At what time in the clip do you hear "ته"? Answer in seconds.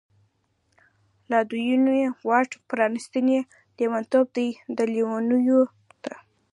6.03-6.13